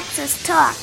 [0.00, 0.74] Praxis Talk.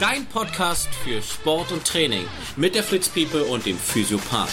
[0.00, 2.26] Dein Podcast für Sport und Training
[2.56, 4.50] mit der Fritz People und dem Physiopath.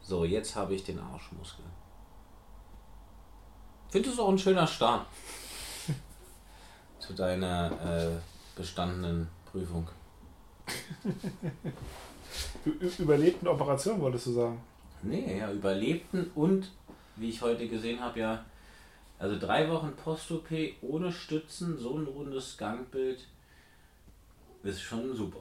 [0.00, 1.66] So, jetzt habe ich den Arschmuskel.
[3.90, 5.06] Findest du auch ein schöner Start
[6.98, 9.90] zu deiner äh, bestandenen Prüfung?
[12.98, 14.60] Überlebten Operation, wolltest du sagen?
[15.02, 16.70] Nee, ja, überlebten und,
[17.16, 18.44] wie ich heute gesehen habe, ja,
[19.18, 20.50] also drei Wochen Post-OP
[20.82, 23.26] ohne Stützen, so ein rundes Gangbild
[24.62, 25.40] ist schon super.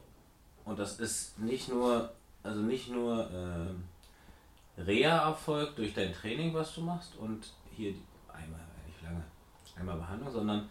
[0.64, 2.12] Und das ist nicht nur,
[2.44, 7.94] also nicht nur äh, Reha-Erfolg durch dein Training, was du machst und hier
[8.32, 9.24] einmal, nicht lange,
[9.76, 10.70] einmal Behandlung, sondern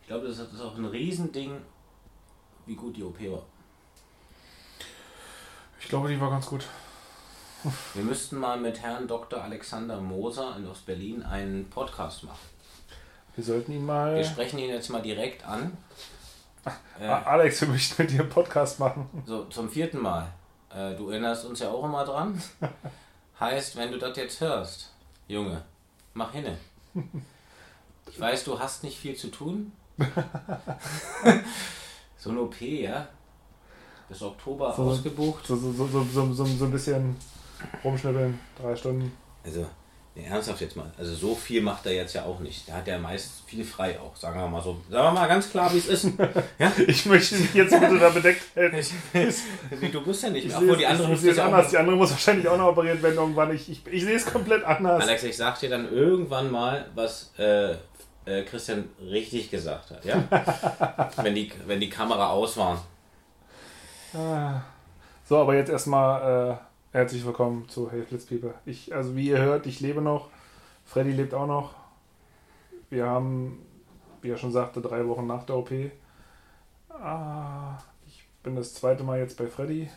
[0.00, 1.56] ich glaube, das ist auch ein Riesending,
[2.66, 3.46] wie gut die OP war.
[5.84, 6.64] Ich glaube, die war ganz gut.
[7.92, 9.44] Wir müssten mal mit Herrn Dr.
[9.44, 12.38] Alexander Moser aus Berlin einen Podcast machen.
[13.36, 14.16] Wir sollten ihn mal.
[14.16, 15.76] Wir sprechen ihn jetzt mal direkt an.
[16.98, 19.10] Äh, Alex, wir möchten mit dir einen Podcast machen.
[19.26, 20.32] So, zum vierten Mal.
[20.74, 22.42] Äh, du erinnerst uns ja auch immer dran.
[23.40, 24.90] heißt, wenn du das jetzt hörst,
[25.28, 25.62] Junge,
[26.14, 26.56] mach hinne.
[28.10, 29.72] Ich weiß, du hast nicht viel zu tun.
[32.16, 33.06] so ein OP, ja?
[34.08, 35.46] Bis Oktober so, ausgebucht.
[35.46, 37.16] So, so, so, so, so, so ein bisschen
[37.82, 39.12] rumschnippeln, drei Stunden.
[39.44, 39.66] Also,
[40.14, 40.92] nee, ernsthaft jetzt mal.
[40.98, 42.68] Also so viel macht er jetzt ja auch nicht.
[42.68, 44.76] Der hat ja meist viel frei auch, sagen wir mal so.
[44.90, 46.08] Sagen wir mal ganz klar, wie es ist.
[46.58, 46.72] Ja?
[46.86, 48.76] Ich möchte mich jetzt bitte da bedeckt halten.
[49.92, 50.58] du bist ja nicht Ich mehr.
[50.60, 51.70] sehe Obwohl es, die andere ich sehe es ja auch anders.
[51.70, 53.54] Die andere muss wahrscheinlich auch noch operiert werden irgendwann.
[53.54, 55.02] Ich, ich, ich sehe es komplett anders.
[55.02, 57.72] Alex, ich sag dir dann irgendwann mal, was äh,
[58.26, 61.10] äh, Christian richtig gesagt hat, ja?
[61.22, 62.82] wenn, die, wenn die Kamera aus war.
[64.14, 64.62] Ah.
[65.24, 68.54] So, aber jetzt erstmal äh, herzlich willkommen zu Hey Flitz People.
[68.64, 70.28] Ich, also wie ihr hört, ich lebe noch.
[70.84, 71.74] Freddy lebt auch noch.
[72.90, 73.66] Wir haben,
[74.22, 75.72] wie er schon sagte, drei Wochen nach der OP.
[76.90, 79.90] Ah, ich bin das zweite Mal jetzt bei Freddy.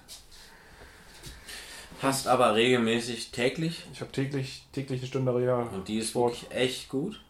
[2.01, 5.63] Hast aber regelmäßig täglich Ich habe täglich, täglich eine Stunde Reha.
[5.73, 6.33] und die ist Sport.
[6.33, 7.22] wirklich echt gut.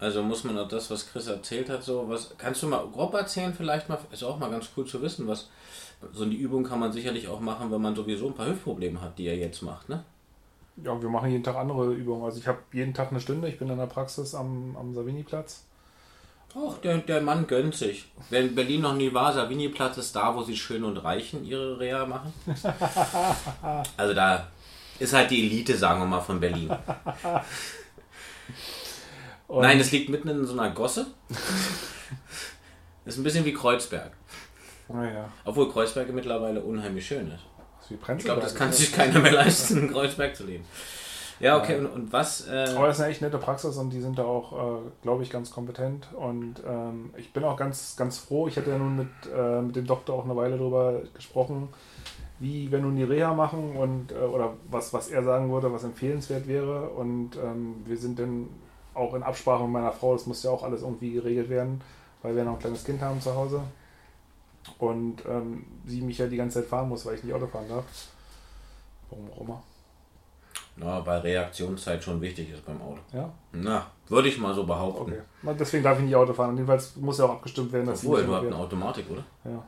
[0.00, 2.34] Also muss man auch das, was Chris erzählt hat, so was.
[2.38, 3.98] Kannst du mal grob erzählen, vielleicht mal?
[4.10, 5.50] Ist auch mal ganz cool zu wissen, was.
[6.12, 9.18] So eine Übung kann man sicherlich auch machen, wenn man sowieso ein paar Hüftprobleme hat,
[9.18, 10.04] die er jetzt macht, ne?
[10.82, 12.24] Ja, wir machen jeden Tag andere Übungen.
[12.24, 13.48] Also ich habe jeden Tag eine Stunde.
[13.48, 15.64] Ich bin in der Praxis am, am Savini-Platz.
[16.54, 18.10] Och, der, der Mann gönnt sich.
[18.30, 21.78] Wer in Berlin noch nie war, Savini-Platz ist da, wo sie schön und reichen ihre
[21.78, 22.32] Reha machen.
[23.96, 24.48] Also da
[24.98, 26.70] ist halt die Elite, sagen wir mal, von Berlin.
[29.48, 31.06] Nein, es liegt mitten in so einer Gosse.
[33.06, 34.12] Ist ein bisschen wie Kreuzberg.
[34.92, 37.44] Naja, Obwohl Kreuzberg mittlerweile unheimlich schön ist.
[37.76, 38.36] das ist wie Ich Prenzlberg.
[38.36, 40.64] glaube, das kann sich keiner mehr leisten, in Kreuzberg zu leben.
[41.38, 42.46] Ja, okay, und, und was?
[42.48, 45.22] Äh, Aber das ist eine echt nette Praxis und die sind da auch, äh, glaube
[45.22, 46.08] ich, ganz kompetent.
[46.12, 48.46] Und ähm, ich bin auch ganz, ganz froh.
[48.46, 51.68] Ich hatte ja nun mit, äh, mit dem Doktor auch eine Weile darüber gesprochen,
[52.40, 55.82] wie wir nun die Reha machen und äh, oder was, was er sagen würde, was
[55.84, 56.90] empfehlenswert wäre.
[56.90, 58.48] Und ähm, wir sind dann
[58.92, 61.80] auch in Absprache mit meiner Frau, das muss ja auch alles irgendwie geregelt werden,
[62.20, 63.62] weil wir noch ein kleines Kind haben zu Hause.
[64.78, 67.68] Und ähm, sie mich ja die ganze Zeit fahren muss, weil ich nicht Auto fahren
[67.68, 67.84] darf.
[69.10, 69.62] Warum auch immer.
[70.76, 73.00] na, weil Reaktionszeit schon wichtig ist beim Auto.
[73.12, 75.12] Ja, Na, würde ich mal so behaupten.
[75.42, 75.54] okay.
[75.58, 76.50] Deswegen darf ich nicht Auto fahren.
[76.50, 78.56] Und jedenfalls muss ja auch abgestimmt werden, dass sie Obwohl, du hast eine.
[78.56, 79.24] Automatik, oder?
[79.44, 79.62] Ja.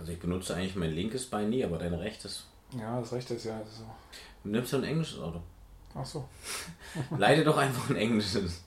[0.00, 2.46] Also ich benutze eigentlich mein linkes Bein nie, aber dein rechtes.
[2.76, 3.84] ja, das Recht ist ja so.
[4.44, 5.40] Nimmst du ein englisches Auto?
[5.94, 6.26] Ach so.
[7.16, 8.64] Leite doch einfach ein englisches.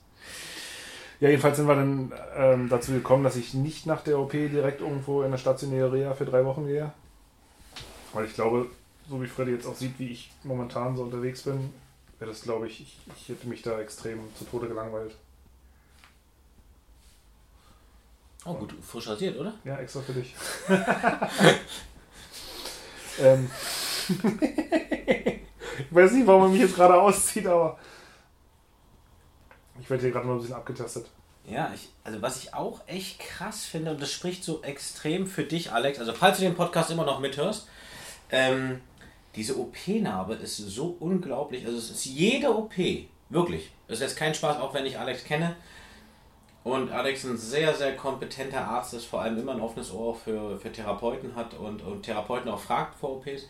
[1.20, 4.82] Ja, jedenfalls sind wir dann ähm, dazu gekommen, dass ich nicht nach der OP direkt
[4.82, 6.92] irgendwo in eine stationäre Reha für drei Wochen gehe.
[8.12, 8.66] Weil ich glaube,
[9.08, 11.72] so wie Freddy jetzt auch sieht, wie ich momentan so unterwegs bin,
[12.18, 15.16] wäre das, glaube ich, ich, ich hätte mich da extrem zu Tode gelangweilt.
[18.44, 19.54] Oh gut, frisch rasiert, oder?
[19.64, 20.34] Ja, extra für dich.
[23.20, 23.50] ähm.
[25.78, 27.78] ich weiß nicht, warum er mich jetzt gerade auszieht, aber
[29.80, 31.06] ich werde hier gerade mal ein bisschen abgetastet.
[31.48, 35.44] Ja, ich, also was ich auch echt krass finde, und das spricht so extrem für
[35.44, 37.68] dich, Alex, also falls du den Podcast immer noch mithörst,
[38.30, 38.80] ähm,
[39.36, 42.74] diese OP-Narbe ist so unglaublich, also es ist jede OP,
[43.28, 45.54] wirklich, das ist kein Spaß, auch wenn ich Alex kenne,
[46.64, 50.58] und Alex ein sehr, sehr kompetenter Arzt ist, vor allem immer ein offenes Ohr für,
[50.58, 53.46] für Therapeuten hat und, und Therapeuten auch fragt vor OPs.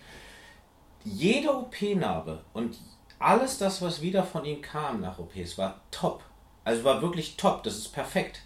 [1.02, 2.76] Jede OP-Narbe und
[3.19, 6.23] alles das, was wieder von ihm kam nach OPs, war top.
[6.65, 8.41] Also war wirklich top, das ist perfekt.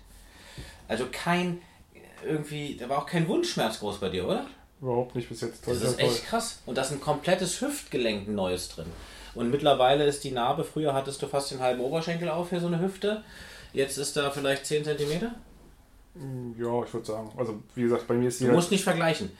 [0.88, 1.62] Also kein,
[2.24, 4.46] irgendwie, da war auch kein Wundschmerz groß bei dir, oder?
[4.80, 5.66] Überhaupt nicht bis jetzt.
[5.66, 6.60] Das ist echt krass.
[6.66, 8.86] Und da ist ein komplettes Hüftgelenk ein neues drin.
[9.34, 12.66] Und mittlerweile ist die Narbe, früher hattest du fast den halben Oberschenkel auf für so
[12.66, 13.22] eine Hüfte.
[13.72, 15.30] Jetzt ist da vielleicht 10 cm?
[16.58, 17.30] Ja, ich würde sagen.
[17.36, 18.46] Also, wie gesagt, bei mir ist die.
[18.46, 19.30] Du musst nicht vergleichen.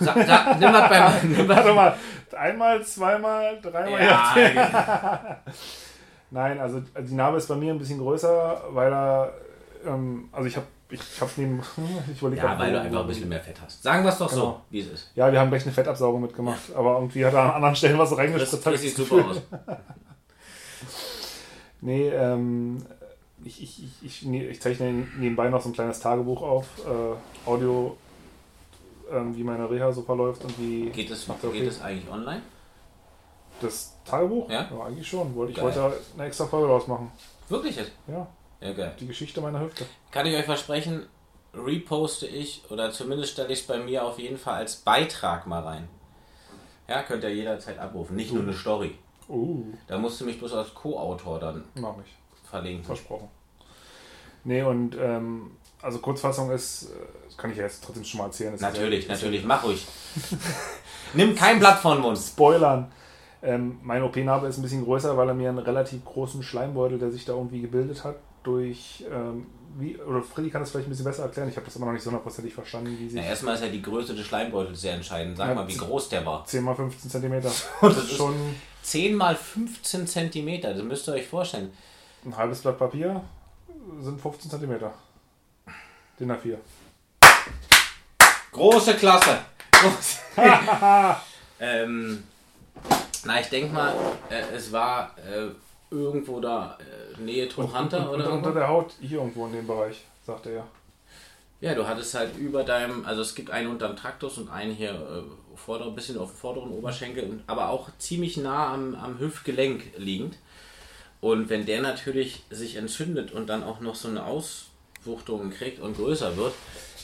[0.00, 1.32] Sag, sag, nimm mal beim.
[1.36, 1.48] Nimm.
[1.48, 1.94] Warte mal,
[2.36, 4.04] einmal, zweimal, dreimal.
[4.04, 5.36] Ja, Ja.
[6.30, 9.32] Nein, also die Narbe ist bei mir ein bisschen größer, weil er.
[9.86, 11.60] Ähm, also, ich habe ich hab's neben.
[12.14, 13.82] Ich ja, weil du einfach ein bisschen mehr Fett hast.
[13.82, 14.60] Sagen wir es doch so, Genau.
[14.70, 15.10] wie es ist.
[15.14, 18.10] Ja, wir haben gleich eine Fettabsaugung mitgemacht, aber irgendwie hat er an anderen Stellen was
[18.10, 18.64] Das, reingespritzt.
[18.66, 19.42] das ich sieht das super aus.
[21.80, 22.78] Nee, ähm,
[23.44, 27.96] ich, ich, ich, ich zeichne nebenbei noch so ein kleines Tagebuch auf, äh, Audio,
[29.12, 31.60] ähm, wie meine Reha so verläuft und wie Geht es, Macht okay.
[31.60, 32.42] geht es eigentlich online?
[33.60, 34.50] das Tagebuch?
[34.50, 34.68] Ja?
[34.84, 35.34] eigentlich schon.
[35.36, 37.12] Wollte ich heute eine extra Folge draus machen.
[37.48, 37.92] Wirklich jetzt?
[38.08, 38.26] Ja,
[38.60, 38.96] Ja, geil.
[38.98, 39.86] die Geschichte meiner Hüfte.
[40.10, 41.06] Kann ich euch versprechen,
[41.54, 45.62] reposte ich oder zumindest stelle ich es bei mir auf jeden Fall als Beitrag mal
[45.62, 45.88] rein.
[46.88, 48.16] Ja, könnt ihr jederzeit abrufen.
[48.16, 48.98] Nicht nur eine Story.
[49.28, 52.48] Uh, Da musst du mich bloß als Co-Autor dann mach ich.
[52.50, 52.84] verlinken.
[52.84, 53.28] Versprochen.
[54.44, 56.86] Nee, und ähm, also Kurzfassung ist, äh,
[57.28, 58.56] das kann ich ja jetzt trotzdem schon mal erzählen.
[58.58, 59.86] Natürlich, ja, natürlich, mach ruhig.
[61.14, 62.18] Nimm kein Blatt vor den Mund.
[62.18, 62.90] Spoilern.
[63.42, 67.10] Ähm, mein OP-Narbe ist ein bisschen größer, weil er mir einen relativ großen Schleimbeutel, der
[67.10, 69.46] sich da irgendwie gebildet hat, durch, ähm,
[69.78, 71.92] wie, oder Freddy kann das vielleicht ein bisschen besser erklären, ich habe das immer noch
[71.92, 74.94] nicht so hundertprozentig verstanden, wie Ja, sich erstmal ist ja die Größe des Schleimbeutels sehr
[74.94, 75.36] entscheidend.
[75.36, 76.44] Sag Ja, mal, wie groß der war.
[76.44, 77.50] 10 mal 15 Zentimeter.
[77.80, 78.34] Das ist schon
[78.82, 81.72] 10 mal 15 Zentimeter, das müsst ihr euch vorstellen.
[82.24, 83.22] ein halbes Blatt Papier,
[84.00, 84.92] sind 15 Zentimeter.
[86.22, 86.56] DIN A4.
[88.52, 89.38] Große Klasse.
[89.72, 90.20] Große.
[91.60, 92.22] ähm,
[93.24, 93.92] na, ich denke mal,
[94.30, 95.48] äh, es war äh,
[95.90, 98.50] irgendwo da äh, Nähe Trunhunter und, oder unter irgendwo.
[98.52, 100.64] der Haut hier irgendwo in dem Bereich, sagt er ja.
[101.74, 104.92] Du hattest halt über deinem, also es gibt einen unter dem Traktus und einen hier
[104.92, 109.18] äh, vorder, ein bisschen auf dem vorderen Oberschenkel, und, aber auch ziemlich nah am, am
[109.18, 110.38] Hüftgelenk liegend.
[111.20, 114.24] Und wenn der natürlich sich entzündet und dann auch noch so eine
[115.02, 116.54] Auswuchtung kriegt und größer wird,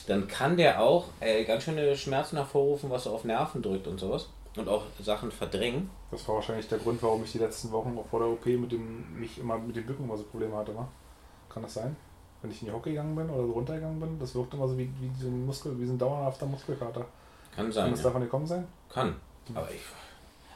[0.07, 3.99] dann kann der auch äh, ganz schöne Schmerzen hervorrufen, was so auf Nerven drückt und
[3.99, 4.29] sowas.
[4.55, 5.89] Und auch Sachen verdrängen.
[6.11, 8.71] Das war wahrscheinlich der Grund, warum ich die letzten Wochen auch vor der OP mit
[8.71, 10.71] dem, mich immer mit dem Bücken immer so Probleme hatte.
[10.71, 10.87] Ne?
[11.49, 11.95] Kann das sein?
[12.41, 14.77] Wenn ich in die Hocke gegangen bin oder so runtergegangen bin, das wirkt immer so
[14.77, 17.01] wie, wie so ein Muskel, wie so ein dauerhafter Muskelkater.
[17.55, 17.91] Kann Kann sein.
[17.91, 18.05] das Ja.
[18.05, 18.67] davon gekommen sein?
[18.89, 19.15] Kann.
[19.53, 19.81] Aber, ich,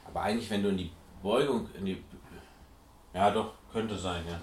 [0.08, 0.92] aber eigentlich, wenn du in die
[1.22, 2.04] Beugung, in die.
[3.14, 4.40] Ja, doch, könnte sein, ja.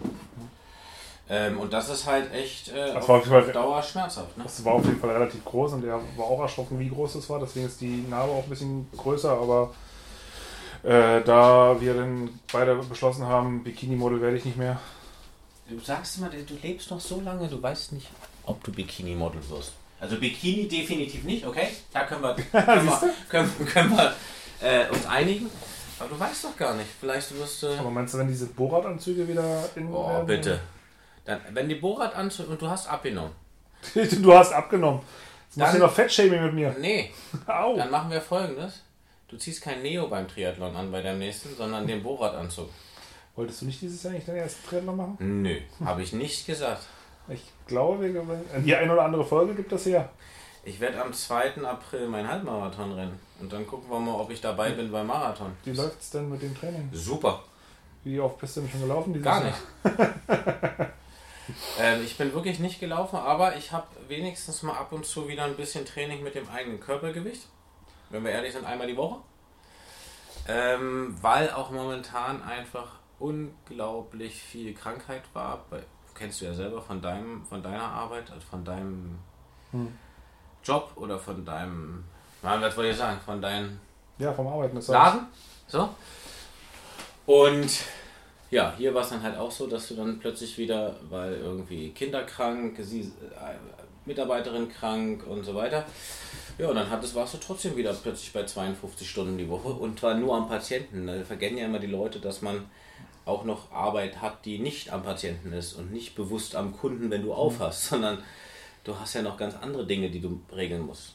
[1.33, 3.83] Ähm, und das ist halt echt äh, Das auf, war auf jeden Fall- auf Dauer
[3.85, 4.37] schmerzhaft.
[4.37, 4.43] Ne?
[4.43, 7.31] Das war auf jeden Fall relativ groß und er war auch erschrocken, wie groß das
[7.31, 7.39] war.
[7.39, 9.31] Deswegen ist die Narbe auch ein bisschen größer.
[9.31, 9.73] Aber
[10.83, 14.81] äh, da wir dann beide beschlossen haben, Bikini-Model werde ich nicht mehr.
[15.69, 18.09] Du sagst immer, du lebst noch so lange, du weißt nicht,
[18.45, 19.73] ob du Bikini-Model wirst.
[20.01, 21.69] Also Bikini definitiv nicht, okay?
[21.93, 24.15] Da können wir, können wir, können, können wir
[24.63, 25.49] äh, uns einigen.
[26.01, 26.89] Aber du weißt doch gar nicht.
[26.99, 27.69] Vielleicht wirst du.
[27.79, 29.93] Aber meinst du, wenn diese Bohrradanzüge wieder in.
[29.93, 30.27] Oh, werden?
[30.27, 30.61] bitte.
[31.25, 33.33] Dann, wenn die Bohrrad anzieht und du hast abgenommen.
[33.95, 35.01] du hast abgenommen.
[35.47, 36.77] Jetzt machst du noch Fettshaming mit mir.
[36.79, 37.11] Nee,
[37.47, 37.77] Au.
[37.77, 38.83] Dann machen wir folgendes.
[39.29, 42.69] Du ziehst kein Neo beim Triathlon an bei deinem nächsten, sondern den Bohrradanzug.
[43.37, 45.43] Wolltest du nicht dieses Jahr nicht deinen ersten Triathlon machen?
[45.43, 46.83] Nö, habe ich nicht gesagt.
[47.29, 48.11] Ich glaube.
[48.65, 50.09] Die eine oder andere Folge gibt das her.
[50.65, 51.63] Ich werde am 2.
[51.65, 53.19] April mein Halbmarathon rennen.
[53.41, 55.53] Und dann gucken wir mal, ob ich dabei bin beim Marathon.
[55.65, 56.91] Wie läuft es denn mit dem Training?
[56.93, 57.43] Super.
[58.05, 59.13] Wie oft bist du denn schon gelaufen?
[59.13, 59.57] Dieses Gar nicht.
[61.79, 65.45] ähm, ich bin wirklich nicht gelaufen, aber ich habe wenigstens mal ab und zu wieder
[65.45, 67.47] ein bisschen Training mit dem eigenen Körpergewicht.
[68.11, 69.21] Wenn wir ehrlich sind, einmal die Woche.
[70.49, 75.65] Ähm, weil auch momentan einfach unglaublich viel Krankheit war.
[75.71, 75.83] Bei,
[76.15, 79.19] kennst du ja selber von deinem, von deiner Arbeit, also von deinem
[79.73, 79.97] Hm.
[80.65, 82.05] Job oder von deinem,
[82.43, 83.79] na, was wollte ich sagen, von deinem
[84.19, 85.27] Ja, vom Arbeiten Laden.
[85.67, 85.89] So.
[87.27, 87.71] Und
[88.51, 91.91] ja, hier war es dann halt auch so, dass du dann plötzlich wieder, weil irgendwie
[91.91, 93.55] Kinder krank, sie, äh,
[94.07, 95.85] Mitarbeiterin krank und so weiter.
[96.59, 100.01] Ja, und dann hattest, warst du trotzdem wieder plötzlich bei 52 Stunden die Woche und
[100.01, 101.07] zwar nur am Patienten.
[101.07, 102.67] Da vergessen ja immer die Leute, dass man
[103.25, 107.23] auch noch Arbeit hat, die nicht am Patienten ist und nicht bewusst am Kunden, wenn
[107.23, 108.19] du aufhast, sondern
[108.83, 111.15] du hast ja noch ganz andere Dinge, die du regeln musst.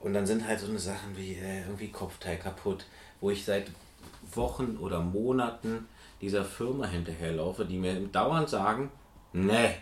[0.00, 2.86] Und dann sind halt so eine Sachen wie äh, irgendwie Kopfteil kaputt,
[3.20, 3.66] wo ich seit
[4.36, 5.88] Wochen oder Monaten
[6.20, 8.90] dieser Firma hinterherlaufe, die mir dauernd sagen,
[9.32, 9.76] nee,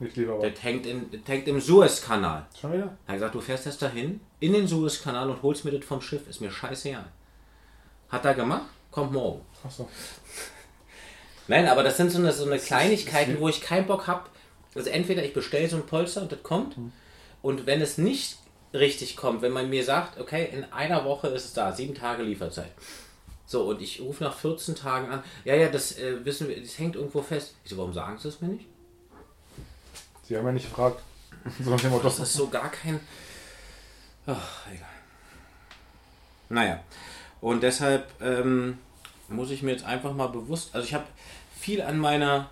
[0.00, 2.46] das hängt, in, das hängt im Suezkanal.
[2.60, 2.96] Schon wieder?
[3.06, 6.00] Er hat gesagt, du fährst jetzt dahin, in den Suezkanal und holst mir das vom
[6.00, 7.06] Schiff, ist mir scheißegal.
[8.08, 8.66] Hat er gemacht?
[8.90, 9.40] Kommt morgen.
[9.64, 9.88] Achso.
[11.46, 14.24] Nein, aber das sind so eine, so eine Kleinigkeiten, wo ich keinen Bock habe.
[14.74, 16.76] Also entweder ich bestelle so ein Polster und das kommt,
[17.42, 18.38] Und wenn es nicht
[18.72, 22.22] richtig kommt, wenn man mir sagt, okay, in einer Woche ist es da, sieben Tage
[22.22, 22.72] Lieferzeit.
[23.46, 26.78] So, und ich rufe nach 14 Tagen an, ja, ja, das äh, wissen wir, das
[26.78, 27.56] hängt irgendwo fest.
[27.64, 28.66] Ich so, warum sagen sie es mir nicht?
[30.22, 31.02] Sie haben ja nicht gefragt.
[31.62, 32.00] So Motto.
[32.00, 32.98] Das ist so gar kein.
[34.26, 34.88] Ach, egal.
[36.48, 36.82] Naja.
[37.42, 38.78] Und deshalb ähm,
[39.28, 40.74] muss ich mir jetzt einfach mal bewusst.
[40.74, 41.04] Also, ich habe
[41.60, 42.48] viel an meiner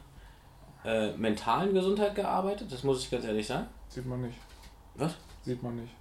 [0.85, 3.67] äh, mentalen Gesundheit gearbeitet, das muss ich ganz ehrlich sagen.
[3.89, 4.39] Sieht man nicht.
[4.95, 5.15] Was?
[5.45, 5.95] Sieht man nicht.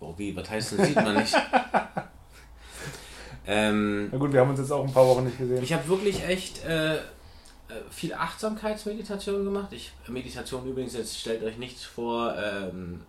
[0.00, 0.34] Oh, wie?
[0.36, 1.34] Was heißt denn, sieht man nicht?
[3.46, 5.62] ähm, Na gut, wir haben uns jetzt auch ein paar Wochen nicht gesehen.
[5.62, 6.98] Ich habe wirklich echt äh, äh,
[7.90, 9.72] viel Achtsamkeitsmeditation gemacht.
[9.72, 13.02] Ich, Meditation übrigens, jetzt stellt euch nichts vor, ähm,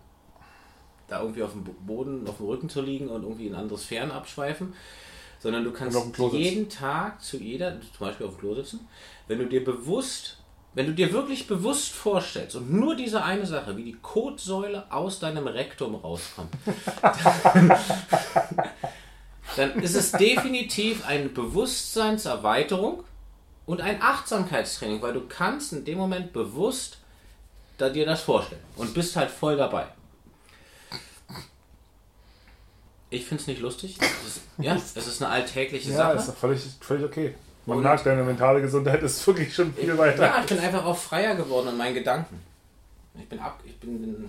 [1.08, 3.78] da irgendwie auf dem Bo- Boden, auf dem Rücken zu liegen und irgendwie in andere
[3.78, 4.72] Sphären abschweifen,
[5.40, 5.98] sondern du kannst
[6.32, 8.88] jeden Tag zu jeder, zum Beispiel auf dem Klo sitzen,
[9.28, 10.38] wenn du dir bewusst,
[10.74, 15.18] wenn du dir wirklich bewusst vorstellst und nur diese eine Sache, wie die Kotsäule aus
[15.18, 16.54] deinem Rektum rauskommt,
[17.42, 17.76] dann
[19.80, 23.04] ist es definitiv eine Bewusstseinserweiterung
[23.66, 26.98] und ein Achtsamkeitstraining, weil du kannst in dem Moment bewusst
[27.78, 29.86] da dir das vorstellen und bist halt voll dabei.
[33.10, 33.98] Ich finde es nicht lustig.
[34.00, 36.18] Es ist, ja, es ist eine alltägliche ja, Sache.
[36.18, 37.34] ist doch völlig, völlig okay.
[37.66, 40.84] Man Und- merkt, deine mentale Gesundheit ist wirklich schon viel weiter Ja, ich bin einfach
[40.84, 42.40] auch freier geworden in meinen Gedanken.
[43.18, 44.28] Ich bin, ab, ich bin, bin,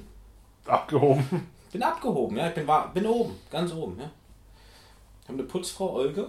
[0.66, 1.48] abgehoben.
[1.72, 2.50] bin abgehoben, ja.
[2.50, 4.12] Ich bin, bin oben, ganz oben, ja.
[5.24, 6.28] Ich habe eine Putzfrau, Olga.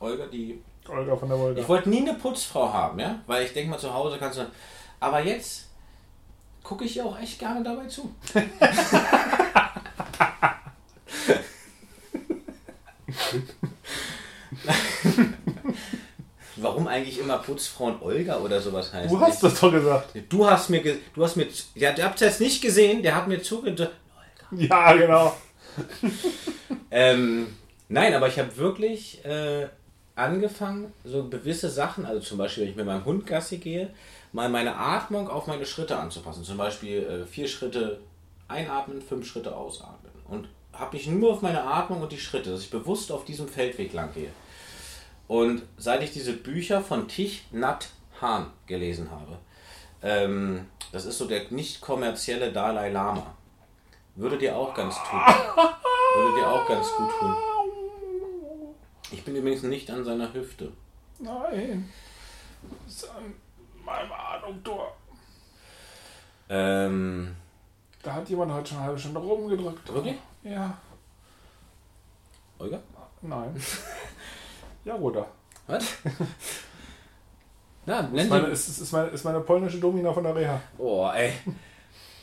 [0.00, 1.60] Olga, die Olga von der Wolga.
[1.60, 4.46] Ich wollte nie eine Putzfrau haben, ja, weil ich denke mal zu Hause kannst du.
[4.98, 5.68] Aber jetzt
[6.62, 8.14] gucke ich ihr auch echt gerne dabei zu.
[16.56, 19.12] Warum eigentlich immer Putzfrauen Olga oder sowas heißt?
[19.12, 20.14] Du hast das doch gesagt.
[20.30, 20.82] Du hast mir,
[21.14, 23.92] du hast mir, ja, ihr habt es jetzt nicht gesehen, der hat mir zugehört.
[24.50, 24.64] Olga.
[24.64, 25.36] Ja, genau.
[26.90, 27.48] Ähm,
[27.88, 29.68] nein, aber ich habe wirklich äh,
[30.14, 33.90] angefangen, so gewisse Sachen, also zum Beispiel, wenn ich mit meinem Hund Gassi gehe,
[34.32, 36.44] mal meine Atmung auf meine Schritte anzupassen.
[36.44, 38.00] Zum Beispiel äh, vier Schritte
[38.48, 40.12] einatmen, fünf Schritte ausatmen.
[40.28, 43.48] Und habe mich nur auf meine Atmung und die Schritte, dass ich bewusst auf diesem
[43.48, 44.30] Feldweg lang gehe.
[45.28, 47.88] Und seit ich diese Bücher von Thich Nhat
[48.20, 49.38] Hanh gelesen habe,
[50.02, 53.34] ähm, das ist so der nicht kommerzielle Dalai Lama,
[54.16, 55.20] würde dir auch ganz tun.
[56.16, 57.34] Würde dir auch ganz gut tun.
[59.10, 60.72] Ich bin übrigens nicht an seiner Hüfte.
[61.18, 61.88] Nein.
[62.86, 63.34] Das ist an
[63.84, 64.96] meinem Ahnungtor.
[66.48, 67.34] Ähm,
[68.02, 69.92] Da hat jemand heute schon eine halbe Stunde rumgedrückt.
[69.92, 70.16] Wirklich?
[70.42, 70.76] Ja.
[72.58, 72.80] Olga?
[73.22, 73.54] Nein.
[74.84, 75.26] ja, Bruder.
[75.66, 75.84] Was?
[77.86, 80.60] Na, Ist nenn meine, ist, ist, ist, meine, ist meine polnische Domina von der Reha.
[80.78, 81.32] Oh, ey.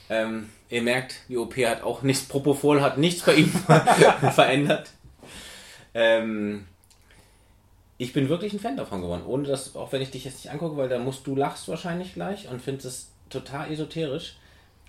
[0.09, 3.49] Ähm, ihr merkt, die OP hat auch nichts, Propofol hat nichts bei ihm
[4.33, 4.91] verändert.
[5.93, 6.67] Ähm,
[8.01, 9.27] ich bin wirklich ein Fan davon geworden.
[9.27, 12.15] Ohne dass, auch wenn ich dich jetzt nicht angucke, weil da musst du lachst wahrscheinlich
[12.15, 14.37] gleich und findest es total esoterisch.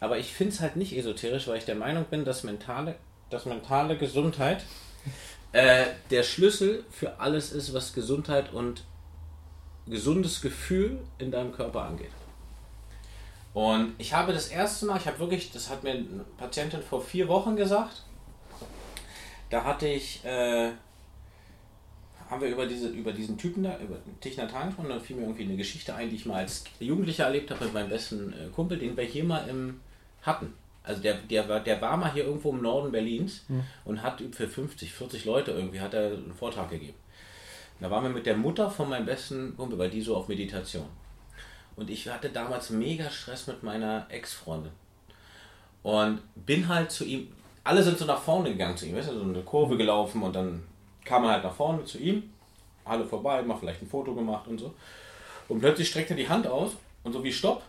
[0.00, 2.94] Aber ich finde es halt nicht esoterisch, weil ich der Meinung bin, dass mentale,
[3.28, 4.64] dass mentale Gesundheit
[5.52, 8.82] äh, der Schlüssel für alles ist, was Gesundheit und
[9.86, 12.12] gesundes Gefühl in deinem Körper angeht.
[13.52, 17.02] Und ich habe das erste Mal, ich habe wirklich, das hat mir eine Patientin vor
[17.02, 18.04] vier Wochen gesagt,
[19.50, 20.70] da hatte ich, äh,
[22.32, 25.16] haben wir über, diese, über diesen Typen da, über Thich Nhat Hanh gesprochen, da fiel
[25.16, 28.32] mir irgendwie eine Geschichte ein, die ich mal als Jugendlicher erlebt habe mit meinem besten
[28.32, 29.80] äh, Kumpel, den wir hier mal im,
[30.22, 30.54] hatten.
[30.82, 33.44] Also der, der, war, der war mal hier irgendwo im Norden Berlins
[33.84, 36.96] und hat für 50, 40 Leute irgendwie, hat er einen Vortrag gegeben.
[37.80, 40.86] Da waren wir mit der Mutter von meinem besten Kumpel, weil die so auf Meditation.
[41.76, 44.72] Und ich hatte damals mega Stress mit meiner Ex-Freundin.
[45.82, 47.28] Und bin halt zu ihm,
[47.62, 50.34] alle sind so nach vorne gegangen zu ihm, weißt du, so eine Kurve gelaufen und
[50.34, 50.62] dann
[51.04, 52.30] kam er halt nach vorne zu ihm,
[52.84, 54.74] alle vorbei, mal vielleicht ein Foto gemacht und so.
[55.48, 57.62] Und plötzlich streckt er die Hand aus und so wie Stopp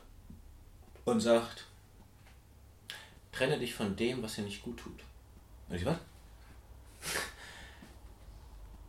[1.06, 1.66] und sagt,
[3.32, 5.00] trenne dich von dem, was dir nicht gut tut.
[5.70, 5.98] Und ich, was?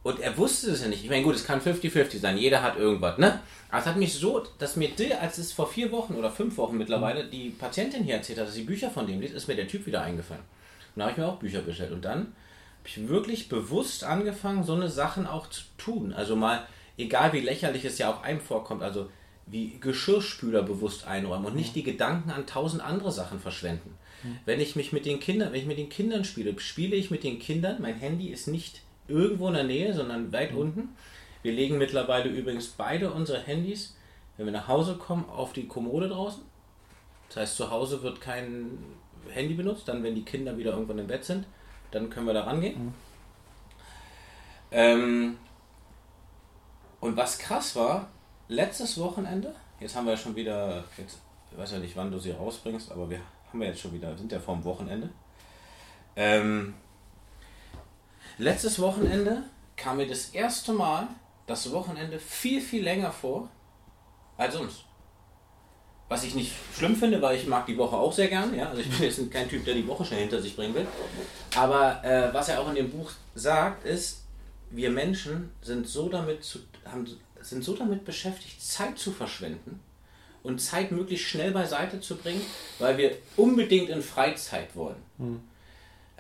[0.04, 1.02] Und er wusste es ja nicht.
[1.02, 2.36] Ich meine, gut, es kann 50-50 sein.
[2.36, 3.40] Jeder hat irgendwas, ne?
[3.70, 6.58] Aber es hat mich so, dass mir, die, als es vor vier Wochen oder fünf
[6.58, 9.56] Wochen mittlerweile die Patientin hier erzählt hat, dass sie Bücher von dem liest, ist mir
[9.56, 10.42] der Typ wieder eingefallen.
[10.94, 11.90] Und da habe ich mir auch Bücher bestellt.
[11.90, 12.34] Und dann
[12.86, 16.12] ich wirklich bewusst angefangen, so eine Sachen auch zu tun.
[16.12, 16.66] Also mal,
[16.98, 19.08] egal wie lächerlich es ja auch einem vorkommt, also
[19.46, 23.96] wie Geschirrspüler bewusst einräumen und nicht die Gedanken an tausend andere Sachen verschwenden.
[24.46, 27.24] Wenn ich mich mit den Kindern, wenn ich mit den Kindern spiele, spiele ich mit
[27.24, 30.96] den Kindern, mein Handy ist nicht irgendwo in der Nähe, sondern weit unten.
[31.42, 33.96] Wir legen mittlerweile übrigens beide unsere Handys,
[34.36, 36.42] wenn wir nach Hause kommen, auf die Kommode draußen.
[37.28, 38.78] Das heißt, zu Hause wird kein
[39.28, 41.44] Handy benutzt, dann wenn die Kinder wieder irgendwann im Bett sind,
[41.94, 42.86] dann können wir da rangehen.
[42.86, 42.94] Mhm.
[44.70, 45.38] Ähm,
[47.00, 48.08] und was krass war,
[48.48, 51.18] letztes Wochenende, jetzt haben wir ja schon wieder, jetzt,
[51.50, 54.16] ich weiß ja nicht, wann du sie rausbringst, aber wir haben wir jetzt schon wieder,
[54.16, 55.10] sind ja vorm Wochenende.
[56.16, 56.74] Ähm,
[58.38, 59.44] letztes Wochenende
[59.76, 61.08] kam mir das erste Mal
[61.46, 63.48] das Wochenende viel, viel länger vor
[64.36, 64.84] als sonst.
[66.08, 68.54] Was ich nicht schlimm finde, weil ich mag die Woche auch sehr gern.
[68.54, 68.68] Ja?
[68.68, 70.87] Also ich bin jetzt kein Typ, der die Woche schnell hinter sich bringen will.
[71.56, 74.25] Aber äh, was er auch in dem Buch sagt, ist,
[74.70, 77.06] wir Menschen sind so damit, zu, haben,
[77.40, 79.80] sind so damit beschäftigt, Zeit zu verschwenden
[80.42, 82.42] und Zeit möglichst schnell beiseite zu bringen,
[82.78, 85.02] weil wir unbedingt in Freizeit wollen.
[85.18, 85.40] Hm.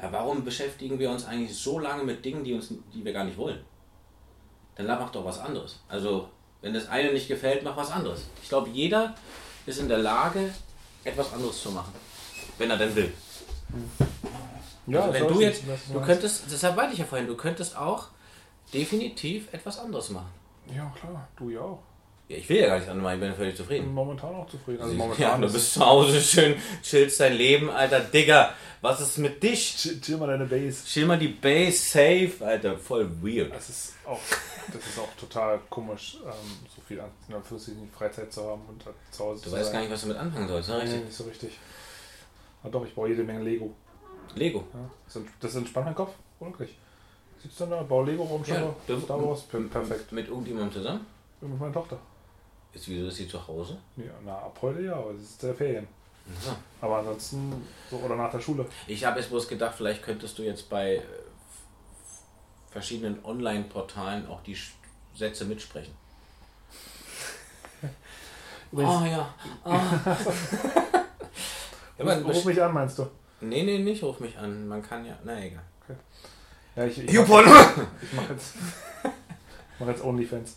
[0.00, 3.24] Ja, warum beschäftigen wir uns eigentlich so lange mit Dingen, die, uns, die wir gar
[3.24, 3.60] nicht wollen?
[4.76, 5.80] Dann mach doch was anderes.
[5.88, 6.28] Also,
[6.62, 8.24] wenn das eine nicht gefällt, mach was anderes.
[8.42, 9.14] Ich glaube, jeder
[9.66, 10.52] ist in der Lage,
[11.04, 11.92] etwas anderes zu machen,
[12.58, 13.12] wenn er denn will.
[14.86, 17.76] Ja, also wenn das du jetzt, du könntest, deshalb meinte ich ja vorhin, du könntest
[17.76, 18.08] auch
[18.72, 20.30] definitiv etwas anderes machen.
[20.74, 21.82] Ja, klar, du ja auch.
[22.28, 23.92] Ja, ich will ja gar nichts anderes machen, ich bin völlig bin zufrieden.
[23.94, 24.80] momentan auch zufrieden.
[24.82, 28.54] Also ja, momentan du ist- bist zu Hause schön, chillst dein Leben, Alter, Digga.
[28.80, 29.76] Was ist mit dich?
[29.76, 30.84] Chill, chill mal deine Base.
[30.86, 33.52] Chill mal die Base safe, Alter, voll weird.
[33.54, 34.18] Das ist auch,
[34.72, 36.32] das ist auch total komisch, ähm,
[36.74, 37.10] so viel an
[37.96, 39.72] Freizeit zu haben und halt zu Hause Du zu weißt sein.
[39.74, 40.76] gar nicht, was du mit anfangen sollst, ne?
[40.76, 41.04] Nee, Richtig.
[41.04, 41.58] nicht so richtig.
[42.62, 43.74] Ah, doch, ich baue jede Menge Lego.
[44.34, 44.64] Lego.
[44.74, 44.90] Ja.
[45.06, 46.74] Das, ent- das entspannt meinen Kopf, wirklich.
[47.42, 50.12] Sitzt dann da, baue Lego rum, Ja, schon du- Star Wars, per perfekt.
[50.12, 51.06] Mit irgendjemandem zusammen?
[51.42, 51.98] Mit meiner Tochter.
[52.74, 53.78] Ist, wieso ist sie zu Hause?
[53.96, 55.86] Ja, na, ab heute ja, aber es ist der Ferien.
[56.44, 56.56] Ja.
[56.80, 57.52] Aber ansonsten,
[57.90, 58.66] so oder nach der Schule.
[58.86, 61.02] Ich habe jetzt bloß gedacht, vielleicht könntest du jetzt bei äh,
[62.70, 64.56] verschiedenen Online-Portalen auch die
[65.14, 65.94] Sätze mitsprechen.
[68.76, 69.32] Oh ja.
[69.62, 69.80] Ah.
[71.96, 73.06] ja man, ruf mich an, meinst du?
[73.40, 74.66] nee, nee, nicht ruf mich an.
[74.66, 75.16] Man kann ja.
[75.22, 75.62] Na egal.
[76.74, 78.54] Ja, ich, ich, ich mache jetzt,
[79.04, 80.56] ich mach jetzt Onlyfans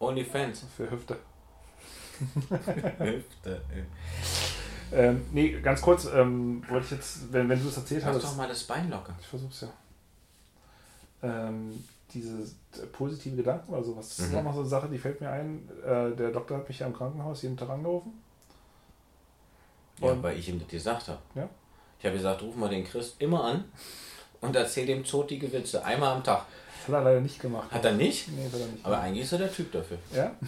[0.00, 0.64] OnlyFans.
[0.74, 1.18] für Hüfte.
[2.98, 3.62] Hüfte.
[4.92, 8.24] Ähm, nee, ganz kurz, ähm, wollte ich jetzt, wenn, wenn du es erzählt Lass hast,
[8.24, 9.14] doch mal das Bein locker.
[9.20, 9.68] ich versuch's ja.
[11.22, 11.82] Ähm,
[12.12, 14.38] diese äh, positive Gedanken oder sowas, das ist Mhm.
[14.38, 15.66] auch noch so eine Sache, die fällt mir ein.
[15.82, 18.12] Äh, der Doktor hat mich ja im Krankenhaus jeden Tag angerufen.
[20.00, 21.20] Ja, Und- weil ich ihm das gesagt habe.
[21.34, 21.48] Ja.
[21.98, 23.64] Ich habe gesagt, ruf mal den Chris immer an
[24.40, 25.84] und erzähl dem zotige Witze.
[25.84, 26.44] Einmal am Tag.
[26.80, 27.70] Das hat er leider nicht gemacht.
[27.70, 28.26] Hat er nicht?
[28.28, 28.84] Nee, hat er nicht.
[28.84, 29.98] Aber eigentlich ist er der Typ dafür.
[30.14, 30.32] ja?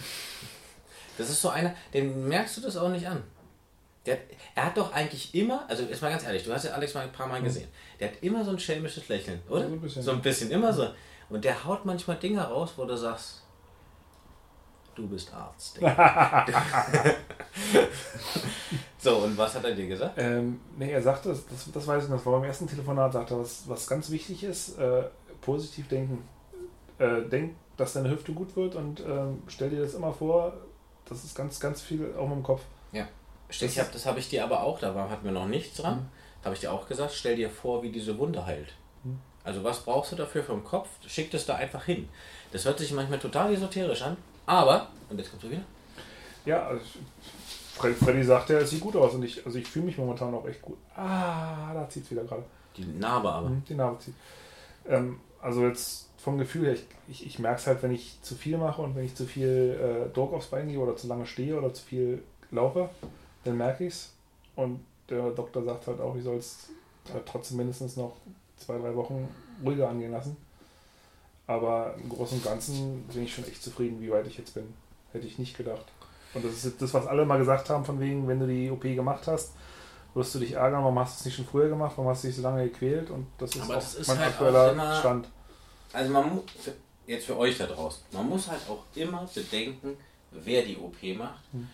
[1.17, 3.23] Das ist so einer, den merkst du das auch nicht an.
[4.05, 4.19] Der,
[4.53, 7.01] er hat doch eigentlich immer, also jetzt mal ganz ehrlich, du hast ja Alex mal
[7.01, 7.67] ein paar Mal gesehen.
[7.99, 9.67] Der hat immer so ein schelmisches Lächeln, oder?
[9.67, 10.03] So ein bisschen.
[10.03, 10.89] So ein bisschen, immer so.
[11.29, 13.41] Und der haut manchmal Dinge raus, wo du sagst,
[14.93, 15.79] du bist Arzt.
[19.05, 20.15] So, und was hat er dir gesagt?
[20.17, 23.39] Ähm, nee, er sagte, das, das, weiß ich noch, war beim ersten Telefonat, sagte er,
[23.39, 25.03] was, was ganz wichtig ist, äh,
[25.41, 26.27] positiv denken.
[26.97, 30.53] Äh, denk, dass deine Hüfte gut wird und ähm, stell dir das immer vor,
[31.07, 32.61] das ist ganz, ganz viel auch im Kopf.
[33.51, 35.77] Stell, ich hab, das habe ich dir aber auch, da war, hatten wir noch nichts
[35.77, 35.97] dran.
[35.99, 36.45] Mhm.
[36.45, 38.73] Habe ich dir auch gesagt, stell dir vor, wie diese Wunde heilt.
[39.03, 39.19] Mhm.
[39.43, 40.89] Also was brauchst du dafür vom Kopf?
[41.07, 42.09] Schick das da einfach hin.
[42.51, 45.61] Das hört sich manchmal total esoterisch an, aber, und jetzt kommst du wieder,
[46.45, 46.81] Ja, also
[47.75, 50.33] Fred, Freddy sagt ja, es sieht gut aus und ich, also ich fühle mich momentan
[50.33, 50.77] auch echt gut.
[50.95, 52.43] Ah, da zieht es wieder gerade.
[52.75, 53.49] die Narbe aber.
[53.49, 54.15] Mhm, Die Narbe zieht.
[54.87, 58.33] Ähm, also jetzt vom Gefühl her, ich, ich, ich merke es halt, wenn ich zu
[58.33, 61.27] viel mache und wenn ich zu viel äh, Druck aufs Bein gebe oder zu lange
[61.27, 62.89] stehe oder zu viel laufe,
[63.43, 64.13] dann merke ich es.
[64.55, 66.69] Und der Doktor sagt halt auch, ich soll es
[67.13, 68.13] halt trotzdem mindestens noch
[68.57, 69.29] zwei, drei Wochen
[69.63, 70.35] ruhiger angehen lassen.
[71.45, 74.73] Aber im Großen und Ganzen bin ich schon echt zufrieden, wie weit ich jetzt bin.
[75.13, 75.85] Hätte ich nicht gedacht.
[76.33, 78.81] Und das ist das, was alle mal gesagt haben, von wegen, wenn du die OP
[78.81, 79.51] gemacht hast,
[80.15, 82.29] wirst du dich ärgern, warum hast du es nicht schon früher gemacht, warum hast du
[82.29, 85.27] dich so lange gequält und das ist Aber auch das ist mein halt aktueller Stand.
[85.95, 86.43] Also man muss,
[87.07, 89.97] jetzt für euch da draußen, man muss halt auch immer bedenken,
[90.31, 91.39] wer die OP macht.
[91.51, 91.67] Hm.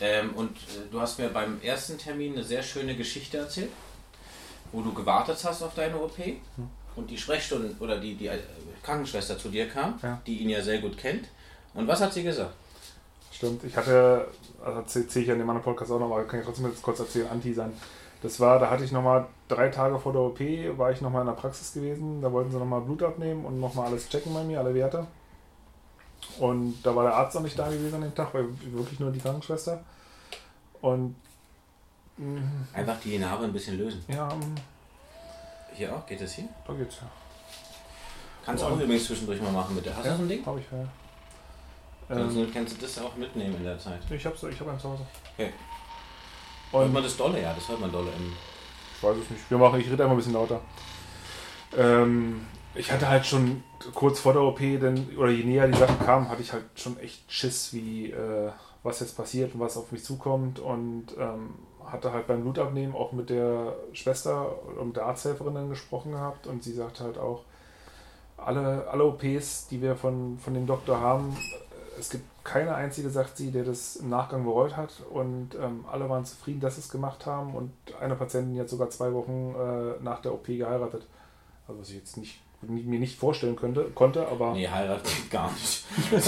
[0.00, 3.70] Ähm, und äh, du hast mir beim ersten Termin eine sehr schöne Geschichte erzählt,
[4.72, 6.38] wo du gewartet hast auf deine OP Hm.
[6.96, 8.38] und die Sprechstunde oder die, die äh,
[8.82, 10.20] Krankenschwester zu dir kam, Ja.
[10.26, 11.26] die ihn ja sehr gut kennt.
[11.74, 12.54] Und was hat sie gesagt?
[13.32, 14.28] Stimmt, ich hatte,
[14.64, 16.82] also erzähle ich ja in dem anderen Podcast auch noch, aber kann ich trotzdem jetzt
[16.82, 17.72] kurz erzählen, anteasern.
[18.22, 20.40] Das war, da hatte ich nochmal drei Tage vor der OP,
[20.78, 23.86] war ich nochmal in der Praxis gewesen, da wollten sie nochmal Blut abnehmen und nochmal
[23.86, 25.06] alles checken bei mir, alle Werte.
[26.40, 29.12] Und da war der Arzt noch nicht da gewesen an dem Tag, weil wirklich nur
[29.12, 29.80] die Krankenschwester.
[30.80, 31.14] Und
[32.16, 32.40] mh,
[32.72, 34.04] Einfach die Narbe ein bisschen lösen.
[34.08, 34.44] ja, mh,
[35.74, 36.48] Hier auch, geht das hier?
[36.66, 37.06] da geht's ja.
[38.44, 39.94] Kannst du auch übrigens zwischendurch mal machen bitte.
[39.94, 40.44] Hast du so ein Ding?
[40.44, 42.16] Hab ich ja.
[42.16, 44.00] Sonst Ähm, kannst du das auch mitnehmen in der Zeit.
[44.10, 45.04] ich hab's, ich hab eins zu Hause.
[46.72, 47.40] Und hört man das dolle?
[47.40, 48.10] Ja, das hört man dolle.
[48.96, 49.50] ich weiß es nicht.
[49.50, 50.60] Wir machen, ich rede einfach ein bisschen lauter.
[51.76, 53.62] Ähm, ich hatte halt schon
[53.94, 56.98] kurz vor der OP, denn, oder je näher die Sachen kamen, hatte ich halt schon
[56.98, 58.50] echt Schiss, wie äh,
[58.82, 60.58] was jetzt passiert und was auf mich zukommt.
[60.58, 61.54] Und ähm,
[61.90, 66.62] hatte halt beim Blutabnehmen auch mit der Schwester und der Arzthelferin dann gesprochen gehabt und
[66.62, 67.44] sie sagte halt auch,
[68.36, 71.36] alle, alle OPs, die wir von, von dem Doktor haben,
[71.98, 76.08] es gibt keine einzige, sagt sie, der das im Nachgang bereut hat und ähm, alle
[76.08, 80.02] waren zufrieden, dass sie es gemacht haben und eine Patientin hat sogar zwei Wochen äh,
[80.02, 81.06] nach der OP geheiratet.
[81.66, 84.54] Also was ich jetzt nicht, mir nicht vorstellen könnte, konnte, aber...
[84.54, 85.84] Nee, heiratet gar nicht.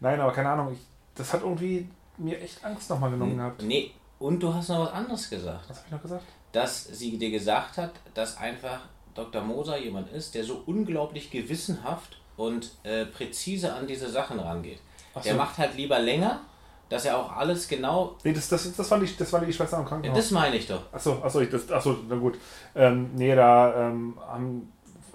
[0.00, 0.80] Nein, aber keine Ahnung, ich,
[1.14, 3.62] das hat irgendwie mir echt Angst nochmal genommen gehabt.
[3.62, 5.70] Nee, und du hast noch was anderes gesagt.
[5.70, 6.24] Was habe ich noch gesagt?
[6.52, 8.80] Dass sie dir gesagt hat, dass einfach
[9.14, 9.42] Dr.
[9.42, 14.78] Moser jemand ist, der so unglaublich gewissenhaft und äh, präzise an diese Sachen rangeht.
[15.14, 15.20] So.
[15.20, 16.40] Der macht halt lieber länger,
[16.88, 18.16] dass er auch alles genau.
[18.24, 20.16] Nee, das, das, das, fand, ich, das fand die Schwester am Krankenhaus.
[20.16, 20.82] Ja, das meine ich doch.
[20.92, 22.38] Achso, achso, ich, das, achso na gut.
[22.74, 24.72] Ähm, nee, da ähm, haben.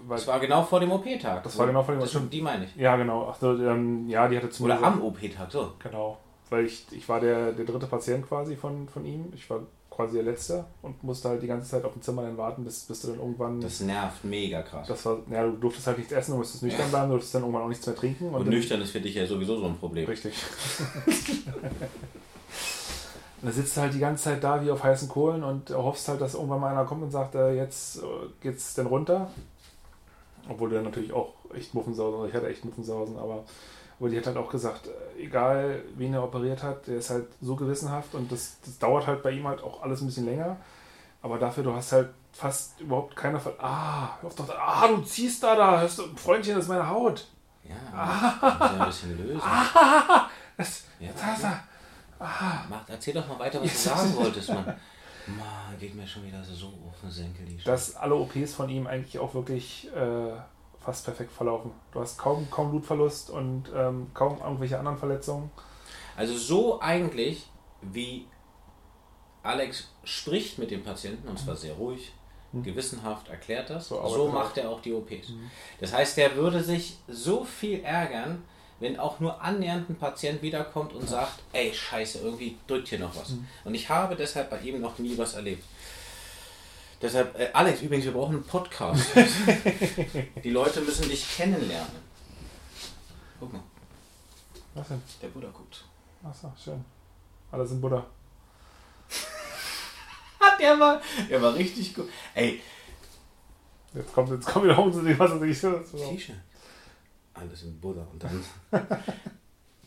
[0.10, 1.44] Das war genau vor dem OP-Tag.
[1.44, 2.30] Das war genau vor dem OP-Tag.
[2.32, 2.76] Die meine ich.
[2.76, 3.30] Ja, genau.
[3.30, 5.74] Ach so, ähm, ja, die hatte zum Oder am OP-Tag, so.
[5.80, 6.18] Genau.
[6.50, 9.34] Weil ich, ich war der, der dritte Patient quasi von, von ihm.
[9.36, 9.62] Ich war
[9.98, 12.84] quasi der Letzte und musste halt die ganze Zeit auf dem Zimmer dann warten, bis,
[12.84, 13.60] bis du dann irgendwann.
[13.60, 14.88] Das nervt mega krass.
[14.88, 17.42] Das war, ja, du durftest halt nichts essen, du musstest nüchtern bleiben, du durftest dann
[17.42, 18.28] irgendwann auch nichts mehr trinken.
[18.28, 20.06] Und, und nüchtern ist für dich ja sowieso so ein Problem.
[20.08, 20.36] Richtig.
[21.08, 21.16] Und
[23.42, 26.22] da sitzt du halt die ganze Zeit da wie auf heißen Kohlen und hoffst halt,
[26.22, 28.02] dass irgendwann mal einer kommt und sagt, äh, jetzt äh,
[28.42, 29.32] geht's denn runter.
[30.48, 33.44] Obwohl du dann natürlich auch echt Muffensausen, ich hatte echt Muffensausen, aber
[34.00, 37.28] aber die hat halt auch gesagt, äh, egal wen er operiert hat, der ist halt
[37.42, 40.58] so gewissenhaft und das, das dauert halt bei ihm halt auch alles ein bisschen länger.
[41.22, 45.56] Aber dafür, du hast halt fast überhaupt keiner von, ah, doch, ah, du ziehst da,
[45.56, 47.26] da, hörst du, Freundchen, das ist meine Haut.
[47.64, 49.42] Ja, ah, ein bisschen lösen.
[49.44, 51.52] Ah, das, ja, das, das,
[52.20, 52.64] ah.
[52.70, 54.66] Mach, erzähl doch mal weiter, was du sagen wolltest, Mann.
[54.66, 57.46] Man, geht mir schon wieder so auf den Senkel.
[57.66, 60.32] Dass alle OPs von ihm eigentlich auch wirklich äh,
[60.88, 61.72] fast perfekt verlaufen.
[61.92, 65.52] Du hast kaum, kaum Blutverlust und ähm, kaum irgendwelche anderen Verletzungen.
[66.16, 67.46] Also so eigentlich,
[67.82, 68.26] wie
[69.44, 71.60] Alex spricht mit dem Patienten, und zwar mhm.
[71.60, 72.14] sehr ruhig,
[72.54, 72.64] mhm.
[72.64, 75.28] gewissenhaft erklärt das, so, so macht er auch die OPs.
[75.28, 75.52] Mhm.
[75.82, 78.46] Das heißt, der würde sich so viel ärgern,
[78.80, 83.14] wenn auch nur annähernd ein Patient wiederkommt und sagt, ey, scheiße, irgendwie drückt hier noch
[83.14, 83.32] was.
[83.32, 83.46] Mhm.
[83.66, 85.66] Und ich habe deshalb bei ihm noch nie was erlebt.
[87.02, 89.06] Deshalb, äh, Alex, übrigens, wir brauchen einen Podcast.
[90.44, 92.08] Die Leute müssen dich kennenlernen.
[93.40, 93.64] Guck mal.
[94.74, 95.02] Was denn?
[95.22, 95.86] Der Buddha guckt.
[96.24, 96.84] Achso, schön.
[97.52, 98.06] Alle sind Buddha.
[100.60, 102.10] der war, der war richtig gut.
[102.34, 102.62] Ey.
[103.94, 105.80] Jetzt kommt, jetzt kommt wieder zu dem, was er sich so.
[105.80, 106.36] T-Shirt.
[107.34, 108.06] Alles in Buddha.
[108.12, 108.44] Und dann.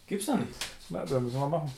[0.07, 0.53] Gibt's doch nicht.
[0.89, 1.73] Na, dann müssen wir machen.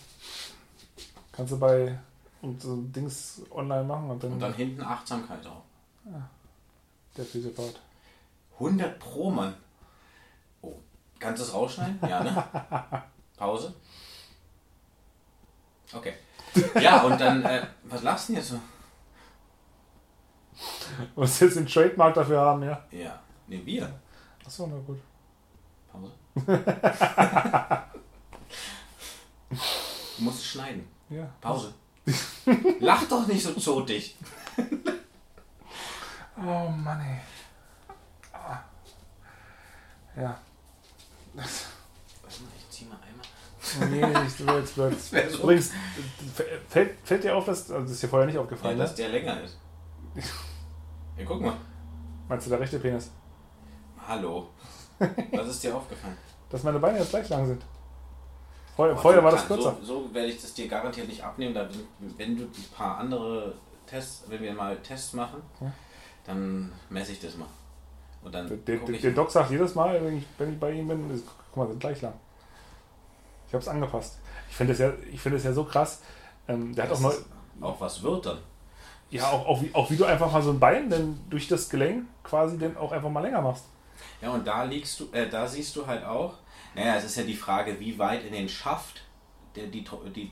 [1.32, 1.98] Kannst du bei
[2.42, 4.32] und so Dings online machen und dann.
[4.32, 5.62] Und dann hinten Achtsamkeit auch.
[6.04, 6.28] Ja,
[7.16, 7.80] der Physiotherapeut.
[8.54, 9.54] 100 Pro, Mann.
[10.60, 10.74] Oh,
[11.18, 11.98] kannst du es rausschneiden?
[12.02, 13.02] Ja, ne?
[13.36, 13.74] Pause.
[15.92, 16.14] Okay.
[16.80, 18.60] Ja, und dann, äh, was lachst du denn jetzt so?
[21.14, 22.84] Was jetzt den Trademark dafür haben, ja?
[22.90, 23.18] Ja.
[23.46, 23.92] Ne, wir.
[24.44, 25.00] Achso, na gut.
[25.90, 26.12] Pause.
[30.18, 30.88] du musst es schneiden.
[31.08, 31.28] Ja.
[31.40, 31.74] Pause.
[32.80, 34.16] Lach doch nicht so zotig.
[36.36, 37.20] oh Mann, ey.
[38.32, 38.58] Ah.
[40.16, 40.38] Ja.
[41.36, 43.26] Ich zieh mal einmal.
[43.90, 45.00] Nee, ich will jetzt wird.
[45.00, 45.70] So Übrigens,
[46.68, 47.70] fällt, fällt dir auf, dass.
[47.70, 48.96] Also das ist dir vorher nicht aufgefallen, ja, dass ne?
[49.04, 49.58] der länger ist.
[51.14, 51.54] Ja, guck mal.
[52.26, 53.10] Meinst du der rechte Penis?
[54.08, 54.48] Hallo.
[55.32, 56.16] Was ist dir aufgefallen?
[56.48, 57.62] Dass meine Beine jetzt gleich lang sind.
[58.74, 59.76] Vorher, vorher war das kürzer.
[59.82, 61.54] So, so, werde ich das dir garantiert nicht abnehmen.
[61.54, 61.68] Da,
[62.16, 63.54] wenn du ein paar andere
[63.86, 65.70] Tests, wenn wir mal Tests machen, ja.
[66.24, 67.48] dann messe ich das mal.
[68.22, 70.88] Und dann der, der, der Doc sagt jedes Mal, wenn ich, wenn ich bei ihm
[70.88, 72.14] bin, ist, guck mal, sind gleich lang.
[73.48, 74.18] Ich habe es angepasst.
[74.48, 76.00] Ich finde es ja, find ja so krass.
[76.48, 77.12] Ähm, der das hat auch
[77.60, 77.66] neu.
[77.66, 78.38] Auch was wird dann.
[79.10, 81.68] Ja, auch, auch, wie, auch wie du einfach mal so ein Bein denn durch das
[81.68, 83.64] Gelenk quasi dann auch einfach mal länger machst.
[84.22, 86.34] Ja, und da liegst du, äh, da siehst du halt auch,
[86.74, 89.02] naja, es ist ja die Frage, wie weit in den Schaft
[89.54, 90.30] der, die, die,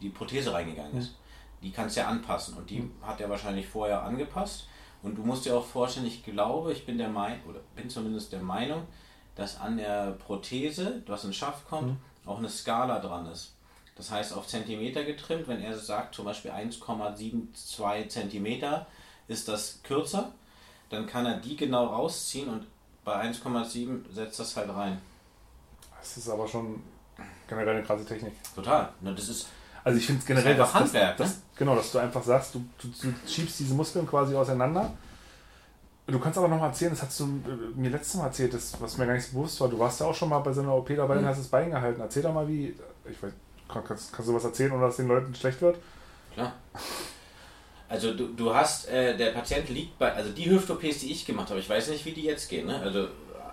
[0.00, 1.16] die Prothese reingegangen ist.
[1.62, 2.92] Die kannst du ja anpassen und die mhm.
[3.02, 4.66] hat er wahrscheinlich vorher angepasst.
[5.02, 8.32] Und du musst dir auch vorstellen, ich glaube, ich bin der Meinung, oder bin zumindest
[8.32, 8.86] der Meinung,
[9.34, 11.98] dass an der Prothese, was in Schaft kommt, mhm.
[12.28, 13.54] auch eine Skala dran ist.
[13.94, 18.86] Das heißt, auf Zentimeter getrimmt, wenn er sagt zum Beispiel 1,72 Zentimeter
[19.28, 20.32] ist das kürzer,
[20.88, 22.66] dann kann er die genau rausziehen und
[23.04, 25.00] bei 1,7 setzt das halt rein.
[26.02, 26.82] Das ist aber schon
[27.48, 28.32] generell eine krasse Technik.
[28.54, 28.88] Total.
[29.00, 29.46] Ne, das ist
[29.84, 32.64] Also ich finde es generell, Das Handwerk, dass, dass, genau, dass du einfach sagst, du,
[32.78, 34.92] du, du schiebst diese Muskeln quasi auseinander.
[36.06, 38.78] Du kannst aber noch mal erzählen, das hast du äh, mir letztes Mal erzählt, das,
[38.80, 39.68] was mir gar nicht so bewusst war.
[39.68, 41.26] Du warst ja auch schon mal bei so einer OP dabei und Mhm.
[41.28, 42.00] hast das Bein gehalten.
[42.00, 42.74] Erzähl doch mal, wie.
[43.08, 43.32] Ich weiß,
[43.68, 45.76] kann- kannst, kannst du was erzählen, ohne dass den Leuten schlecht wird?
[46.34, 46.52] Klar.
[47.88, 51.50] Also du, du hast, äh, der Patient liegt bei, also die Hüft-OPs, die ich gemacht
[51.50, 52.66] habe, ich weiß nicht, wie die jetzt gehen.
[52.66, 52.78] Ne?
[52.80, 53.08] Also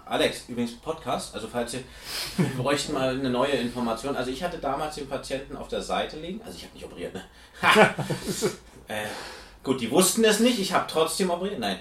[0.10, 1.84] Alex, übrigens Podcast, also falls ihr,
[2.38, 4.16] wir bräuchten mal eine neue Information.
[4.16, 7.14] Also ich hatte damals den Patienten auf der Seite liegen, also ich habe nicht operiert,
[7.14, 7.24] ne?
[8.88, 9.06] Äh,
[9.64, 11.80] gut, die wussten es nicht, ich habe trotzdem operiert, nein.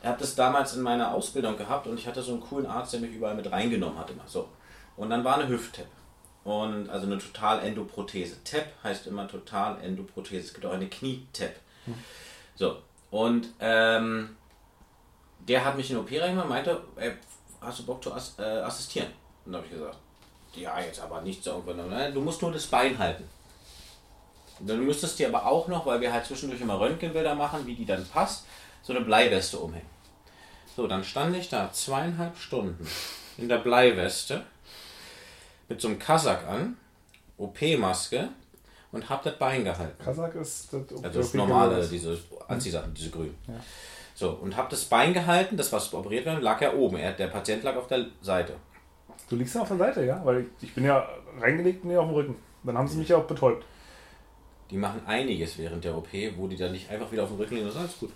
[0.00, 2.92] Er hat das damals in meiner Ausbildung gehabt und ich hatte so einen coolen Arzt,
[2.92, 4.22] der mich überall mit reingenommen hat immer.
[4.26, 4.48] So.
[4.96, 5.88] Und dann war eine Hüft-Tap.
[6.44, 8.44] Und also eine Total-Endoprothese.
[8.44, 10.46] TEP heißt immer Total-Endoprothese.
[10.46, 11.56] Es gibt auch eine Knie-Tap.
[12.54, 12.76] So.
[13.10, 14.36] Und ähm,
[15.48, 17.14] der hat mich in OP reingemacht meinte, ey,
[17.66, 19.08] hast du Bock zu ass äh, assistieren?
[19.44, 19.96] Und da habe ich gesagt,
[20.54, 21.90] ja, jetzt aber nicht so irgendwann.
[21.90, 23.24] Nein, Du musst nur das Bein halten.
[24.58, 27.66] Und dann müsstest du dir aber auch noch, weil wir halt zwischendurch immer Röntgenbilder machen,
[27.66, 28.46] wie die dann passt,
[28.82, 29.88] so eine Bleiweste umhängen.
[30.74, 32.86] So, dann stand ich da zweieinhalb Stunden
[33.36, 34.44] in der Bleiweste
[35.68, 36.76] mit so einem Kasach an,
[37.38, 38.28] OP-Maske
[38.92, 40.02] und hab das Bein gehalten.
[40.02, 41.04] Kasach ist das.
[41.04, 43.36] Also das normale, diese Anziehsachen, diese grünen.
[43.46, 43.54] Ja.
[44.16, 46.96] So, und hab das Bein gehalten, das was operiert wurde, lag ja oben.
[46.96, 48.54] Er, der Patient lag auf der Seite.
[49.28, 50.24] Du liegst ja auf der Seite, ja?
[50.24, 51.06] Weil ich, ich bin ja
[51.38, 52.36] reingelegt und nee, auf dem Rücken.
[52.64, 53.66] Dann haben sie mich ja auch betäubt.
[54.70, 57.56] Die machen einiges während der OP, wo die dann nicht einfach wieder auf dem Rücken
[57.56, 58.12] liegen und sagen, alles gut.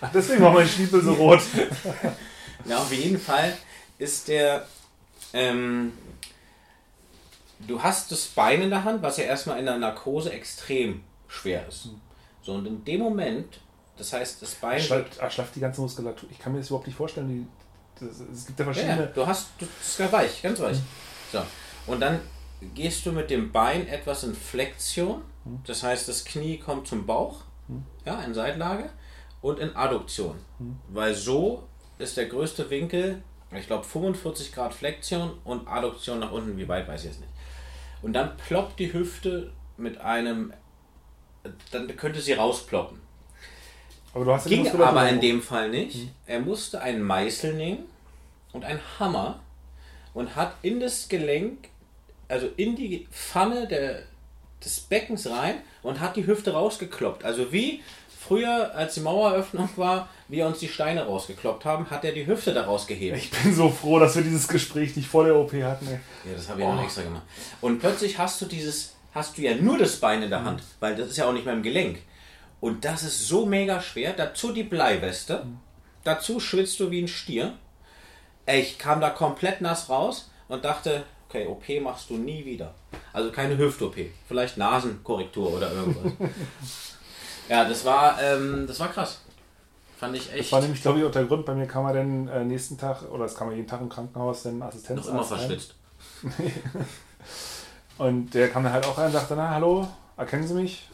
[0.00, 1.40] Ach, deswegen war mein Stiefel so rot.
[2.64, 3.52] Na, auf jeden Fall
[3.98, 4.64] ist der.
[5.32, 5.92] Ähm,
[7.66, 11.66] du hast das Bein in der Hand, was ja erstmal in der Narkose extrem schwer
[11.66, 11.88] ist.
[12.42, 13.58] So, und in dem Moment,
[13.96, 14.78] das heißt, das Bein.
[14.78, 16.28] Erschlafft, erschlafft die ganze Muskulatur.
[16.30, 17.28] Ich kann mir das überhaupt nicht vorstellen.
[17.28, 19.00] Die, das, es gibt ja Ja, verschiedene.
[19.02, 20.78] ja, du hast, du, das ist ganz weich, ganz weich.
[21.30, 21.42] So,
[21.86, 22.20] und dann
[22.74, 25.22] gehst du mit dem Bein etwas in Flexion,
[25.66, 27.40] das heißt, das Knie kommt zum Bauch,
[28.04, 28.90] ja, in Seitenlage
[29.40, 30.36] und in Adduktion,
[30.88, 31.66] weil so
[31.98, 36.86] ist der größte Winkel, ich glaube 45 Grad Flexion und Adduktion nach unten, wie weit
[36.88, 37.32] weiß ich jetzt nicht.
[38.02, 40.52] Und dann ploppt die Hüfte mit einem,
[41.70, 43.00] dann könnte sie rausploppen.
[44.14, 45.20] Aber du hast Ging aber in auch.
[45.20, 46.08] dem Fall nicht.
[46.26, 47.84] Er musste einen Meißel nehmen
[48.52, 49.40] und einen Hammer
[50.14, 51.68] und hat in das Gelenk,
[52.28, 54.02] also in die Pfanne der,
[54.62, 57.24] des Beckens rein und hat die Hüfte rausgekloppt.
[57.24, 57.82] Also wie
[58.20, 62.52] früher, als die Maueröffnung war, wir uns die Steine rausgekloppt haben, hat er die Hüfte
[62.52, 63.22] daraus gehebelt.
[63.22, 65.86] Ich bin so froh, dass wir dieses Gespräch nicht vor der OP hatten.
[65.86, 66.00] Ey.
[66.24, 67.24] Ja, das habe ich noch extra gemacht.
[67.60, 70.94] Und plötzlich hast du dieses, hast du ja nur das Bein in der Hand, weil
[70.94, 71.98] das ist ja auch nicht mehr im Gelenk.
[72.62, 74.12] Und das ist so mega schwer.
[74.12, 75.44] Dazu die Bleiweste.
[76.04, 77.54] Dazu schwitzt du wie ein Stier.
[78.46, 82.72] Ey, Ich kam da komplett nass raus und dachte, okay, OP machst du nie wieder.
[83.12, 83.96] Also keine Hüft-OP.
[84.28, 86.12] Vielleicht Nasenkorrektur oder irgendwas.
[87.48, 89.22] ja, das war, ähm, das war krass.
[89.98, 91.44] Fand ich echt Das war nämlich, glaube ich, auch der Grund.
[91.44, 93.88] Bei mir kam er dann äh, nächsten Tag, oder es kam er jeden Tag im
[93.88, 95.00] Krankenhaus, dann Assistenz.
[95.00, 95.74] noch immer verschwitzt.
[97.98, 100.88] Und der kam dann halt auch rein und sagte, na hallo, erkennen Sie mich?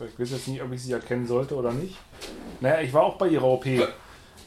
[0.00, 1.96] Ich weiß jetzt nicht, ob ich Sie erkennen sollte oder nicht.
[2.60, 3.64] Naja, ich war auch bei Ihrer OP.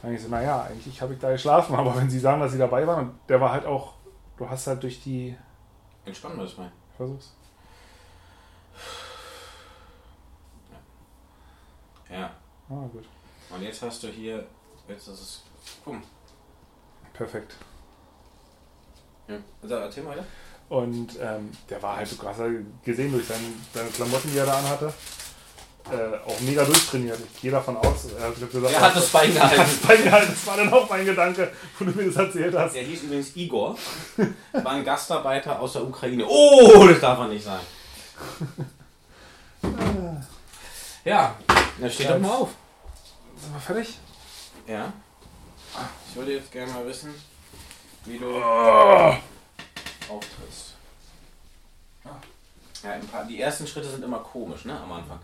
[0.02, 2.58] Dann ich so, naja, eigentlich habe ich da geschlafen, aber wenn Sie sagen, dass Sie
[2.58, 3.94] dabei waren, und der war halt auch,
[4.38, 5.36] du hast halt durch die,
[6.06, 6.72] Entspannen wir das mal.
[6.96, 7.34] versuch's.
[12.10, 12.32] Ja.
[12.70, 13.06] Ah, gut.
[13.50, 14.46] Und jetzt hast du hier,
[14.88, 15.44] jetzt ist es,
[15.86, 16.02] mal.
[17.14, 17.56] Perfekt.
[19.28, 19.38] Ja.
[19.62, 20.24] Also, erzähl mal, ja?
[20.70, 22.48] Und ähm, der war halt, du hast ja
[22.84, 24.94] gesehen durch seine, seine Klamotten, die er da anhatte,
[25.92, 27.18] äh, auch mega durchtrainiert.
[27.36, 29.72] Ich gehe davon aus, er hat gesagt, Er hat das Bein er hat gehalten.
[29.80, 30.32] das Bein gehalten.
[30.34, 32.76] Das war dann auch mein Gedanke, wo du mir das erzählt hast.
[32.76, 33.76] Der hieß übrigens Igor,
[34.54, 36.26] war ein Gastarbeiter aus der Ukraine.
[36.28, 37.64] Oh, das darf man nicht sagen.
[41.06, 41.36] Ja,
[41.80, 42.50] dann steht doch mal auf.
[43.40, 43.98] Sind wir fertig?
[44.68, 44.92] Ja.
[46.10, 47.14] Ich würde jetzt gerne mal wissen,
[48.06, 48.36] wie du
[50.10, 50.74] auftrittst.
[52.84, 55.20] Ja, ein paar, die ersten Schritte sind immer komisch, ne, am Anfang.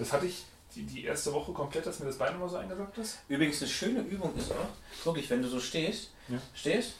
[0.00, 2.96] Das hatte ich die, die erste Woche komplett, dass mir das Bein immer so eingesackt
[2.98, 3.18] ist.
[3.28, 6.38] Übrigens, eine schöne Übung ist auch, wirklich, wenn du so stehst, Ja.
[6.54, 6.94] stehst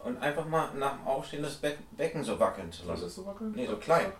[0.00, 3.06] und einfach mal nach dem Aufstehen das Becken, Becken so wackeln zu Was lassen.
[3.06, 3.52] ist so wackeln?
[3.56, 4.12] Nee, so klein.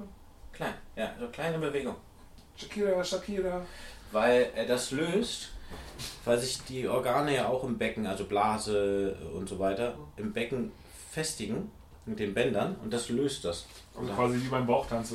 [0.53, 1.95] Klein, ja, so kleine Bewegung.
[2.57, 3.65] Shakira, Shakira.
[4.11, 5.51] Weil er das löst,
[6.25, 10.73] weil sich die Organe ja auch im Becken, also Blase und so weiter, im Becken
[11.13, 11.71] festigen
[12.09, 13.67] mit den Bändern und das löst das.
[13.99, 15.13] Also quasi wie beim Bauchtanz.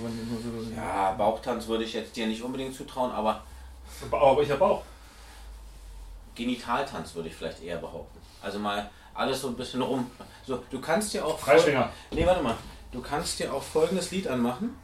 [0.75, 3.43] Ja, Bauchtanz würde ich jetzt dir nicht unbedingt zutrauen, aber
[4.11, 4.83] Aber ich habe auch.
[6.35, 8.19] Genitaltanz würde ich vielleicht eher behaupten.
[8.41, 10.09] Also mal alles so ein bisschen rum.
[10.45, 11.39] So, du kannst ja auch.
[11.39, 11.89] Freischwinger.
[12.11, 12.57] Nee, warte mal.
[12.91, 14.77] Du kannst dir auch folgendes Lied anmachen.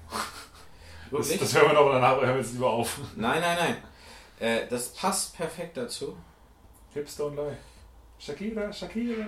[1.12, 3.00] Das, das hören wir noch danach, hören wir jetzt lieber auf.
[3.16, 3.78] Nein, nein, nein.
[4.40, 6.16] Äh, das passt perfekt dazu.
[6.94, 7.58] Hips don't lie.
[8.20, 9.26] Shakira, Shakira.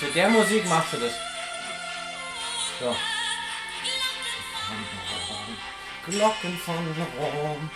[0.00, 1.12] Zu der Musik machst du das.
[2.80, 2.96] So.
[6.06, 6.74] Glocken von
[7.18, 7.70] Rom.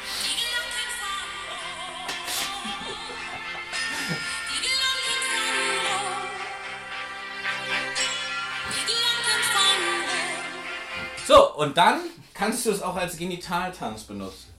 [11.27, 12.01] So, und dann
[12.33, 14.55] kannst du es auch als Genitaltanz benutzen.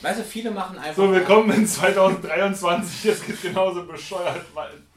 [0.00, 0.96] Weißt du, viele machen einfach.
[0.96, 3.04] So, willkommen in 2023.
[3.04, 4.44] Es geht genauso bescheuert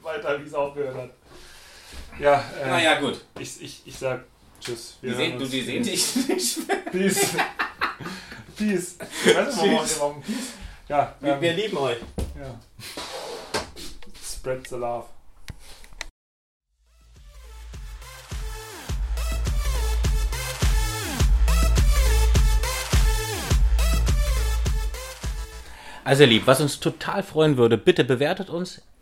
[0.02, 1.25] weiter, wie es aufgehört hat.
[2.20, 3.24] Ja, äh, naja, gut.
[3.40, 4.24] Ich, ich, ich sag
[4.62, 4.98] Tschüss.
[5.02, 6.60] Wir die sehen, du, die sehen dich nicht.
[6.92, 7.36] Peace.
[8.58, 8.98] Peace.
[9.00, 10.54] Weißt du, warum, Peace?
[10.88, 11.98] Ja, wir, ähm, wir lieben euch.
[12.40, 12.60] Ja.
[14.24, 15.06] Spread the love.
[26.04, 28.84] Also ihr Lieb, was uns total freuen würde, bitte bewertet uns,